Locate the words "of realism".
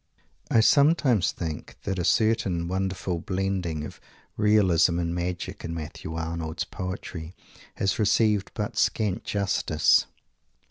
3.85-4.97